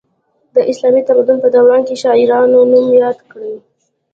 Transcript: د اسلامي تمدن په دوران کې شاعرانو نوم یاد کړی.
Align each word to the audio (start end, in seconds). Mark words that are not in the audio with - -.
د 0.55 0.57
اسلامي 0.71 1.01
تمدن 1.09 1.37
په 1.43 1.47
دوران 1.55 1.81
کې 1.87 1.95
شاعرانو 2.03 2.59
نوم 2.71 2.87
یاد 3.01 3.17
کړی. 3.31 3.53